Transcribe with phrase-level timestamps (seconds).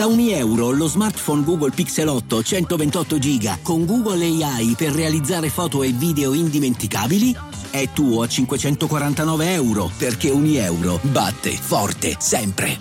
[0.00, 5.50] Da ogni euro lo smartphone Google Pixel 8 128 GB con Google AI per realizzare
[5.50, 7.36] foto e video indimenticabili
[7.70, 12.78] è tuo a 549 euro perché ogni euro batte forte sempre.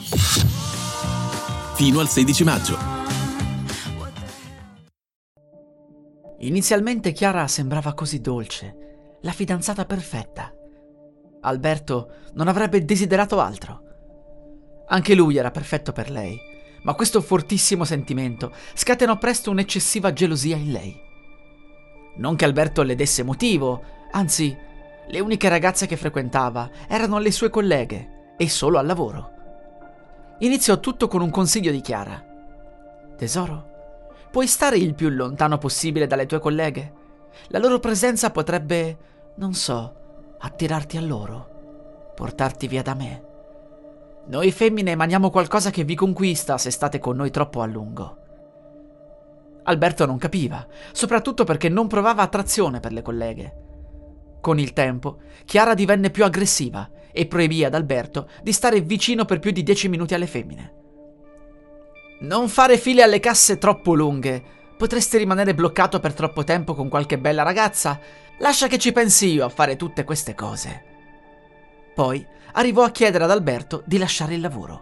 [1.73, 2.77] Fino al 16 maggio.
[6.37, 10.53] Inizialmente Chiara sembrava così dolce, la fidanzata perfetta.
[11.41, 13.81] Alberto non avrebbe desiderato altro.
[14.87, 16.47] Anche lui era perfetto per lei,
[16.83, 20.99] ma questo fortissimo sentimento scatenò presto un'eccessiva gelosia in lei.
[22.15, 24.55] Non che Alberto le desse motivo, anzi,
[25.07, 29.31] le uniche ragazze che frequentava erano le sue colleghe e solo al lavoro.
[30.39, 32.23] Iniziò tutto con un consiglio di Chiara.
[33.17, 33.67] Tesoro,
[34.31, 36.93] puoi stare il più lontano possibile dalle tue colleghe?
[37.47, 38.97] La loro presenza potrebbe,
[39.35, 39.95] non so,
[40.39, 43.28] attirarti a loro, portarti via da me.
[44.29, 48.17] Noi femmine emaniamo qualcosa che vi conquista se state con noi troppo a lungo.
[49.63, 53.55] Alberto non capiva, soprattutto perché non provava attrazione per le colleghe.
[54.39, 59.39] Con il tempo, Chiara divenne più aggressiva e proibì ad Alberto di stare vicino per
[59.39, 60.73] più di dieci minuti alle femmine.
[62.21, 64.43] Non fare file alle casse troppo lunghe.
[64.77, 67.99] Potresti rimanere bloccato per troppo tempo con qualche bella ragazza
[68.41, 70.98] Lascia che ci pensi io a fare tutte queste cose.
[71.93, 74.81] Poi arrivò a chiedere ad Alberto di lasciare il lavoro.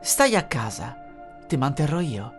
[0.00, 0.96] Stai a casa,
[1.46, 2.32] ti manterrò io.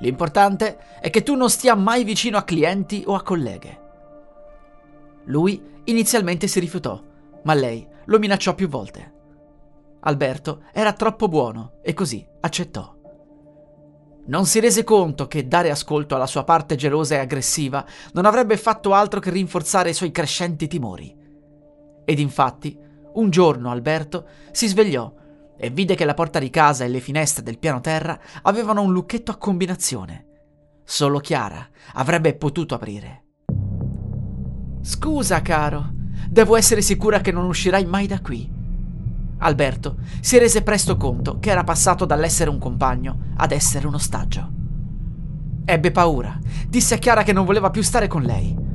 [0.00, 3.86] L'importante è che tu non stia mai vicino a clienti o a colleghe.
[5.24, 7.02] Lui inizialmente si rifiutò,
[7.42, 9.14] ma lei lo minacciò più volte.
[10.00, 12.96] Alberto era troppo buono e così accettò.
[14.26, 18.56] Non si rese conto che dare ascolto alla sua parte gelosa e aggressiva non avrebbe
[18.56, 21.16] fatto altro che rinforzare i suoi crescenti timori.
[22.04, 22.78] Ed infatti,
[23.18, 25.12] un giorno Alberto si svegliò
[25.56, 28.92] e vide che la porta di casa e le finestre del piano terra avevano un
[28.92, 30.26] lucchetto a combinazione.
[30.84, 33.24] Solo Chiara avrebbe potuto aprire.
[34.80, 35.90] Scusa, caro,
[36.28, 38.56] devo essere sicura che non uscirai mai da qui.
[39.38, 44.50] Alberto si rese presto conto che era passato dall'essere un compagno ad essere un ostaggio.
[45.64, 46.38] Ebbe paura,
[46.68, 48.67] disse a Chiara che non voleva più stare con lei.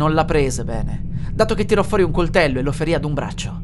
[0.00, 3.12] Non la prese bene, dato che tirò fuori un coltello e lo ferì ad un
[3.12, 3.60] braccio.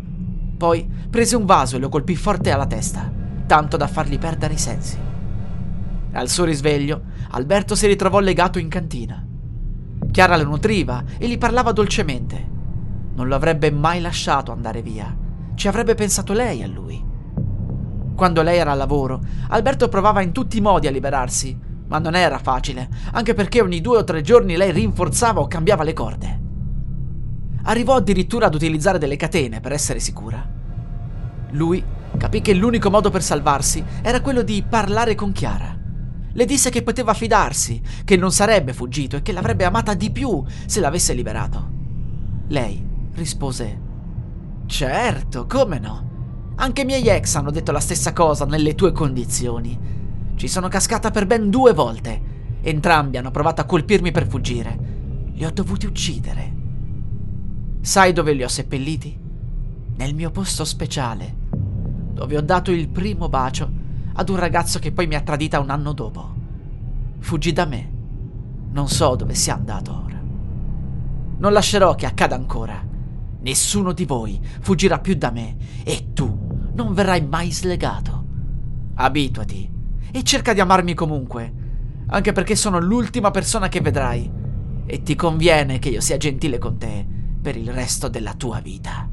[0.59, 3.11] Poi prese un vaso e lo colpì forte alla testa,
[3.47, 4.99] tanto da fargli perdere i sensi.
[6.13, 9.27] Al suo risveglio, Alberto si ritrovò legato in cantina.
[10.11, 12.47] Chiara lo nutriva e gli parlava dolcemente.
[13.15, 15.25] Non lo avrebbe mai lasciato andare via
[15.57, 17.03] ci avrebbe pensato lei a lui.
[18.15, 21.59] Quando lei era al lavoro, Alberto provava in tutti i modi a liberarsi,
[21.89, 25.85] ma non era facile, anche perché ogni due o tre giorni lei rinforzava o cambiava
[25.85, 26.41] le corde.
[27.65, 30.47] Arrivò addirittura ad utilizzare delle catene per essere sicura.
[31.51, 31.83] Lui
[32.17, 35.77] capì che l'unico modo per salvarsi era quello di parlare con Chiara.
[36.33, 40.45] Le disse che poteva fidarsi, che non sarebbe fuggito e che l'avrebbe amata di più
[40.67, 41.71] se l'avesse liberato.
[42.49, 43.85] Lei rispose
[44.67, 46.55] Certo, come no?
[46.57, 49.96] Anche i miei ex hanno detto la stessa cosa nelle tue condizioni.
[50.37, 52.35] Ci sono cascata per ben due volte.
[52.61, 54.79] Entrambi hanno provato a colpirmi per fuggire.
[55.33, 56.55] Li ho dovuti uccidere.
[57.81, 59.19] Sai dove li ho seppelliti?
[59.97, 61.35] Nel mio posto speciale,
[62.13, 63.71] dove ho dato il primo bacio
[64.13, 66.35] ad un ragazzo che poi mi ha tradita un anno dopo.
[67.19, 67.93] Fuggì da me.
[68.73, 70.21] Non so dove sia andato ora.
[71.39, 72.87] Non lascerò che accada ancora.
[73.41, 78.25] Nessuno di voi fuggirà più da me e tu non verrai mai slegato.
[78.97, 79.76] Abituati
[80.11, 81.53] e cerca di amarmi comunque,
[82.09, 84.31] anche perché sono l'ultima persona che vedrai
[84.87, 87.05] e ti conviene che io sia gentile con te
[87.43, 89.09] per il resto della tua vita.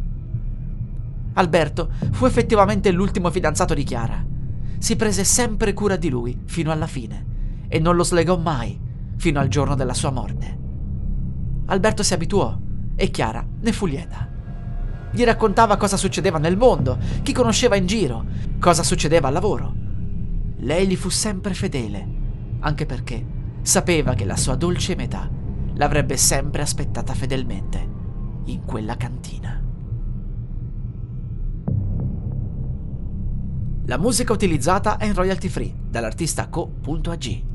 [1.33, 4.23] Alberto fu effettivamente l'ultimo fidanzato di Chiara.
[4.77, 7.25] Si prese sempre cura di lui fino alla fine
[7.67, 8.79] e non lo slegò mai
[9.15, 10.59] fino al giorno della sua morte.
[11.65, 12.55] Alberto si abituò
[12.95, 14.29] e Chiara ne fu lieta.
[15.11, 18.25] Gli raccontava cosa succedeva nel mondo, chi conosceva in giro,
[18.59, 19.82] cosa succedeva al lavoro.
[20.63, 22.07] Lei gli fu sempre fedele,
[22.59, 23.25] anche perché
[23.61, 25.29] sapeva che la sua dolce metà
[25.73, 27.89] l'avrebbe sempre aspettata fedelmente
[28.45, 29.61] in quella cantina.
[33.85, 37.52] La musica utilizzata è in royalty free dall'artista co.ag.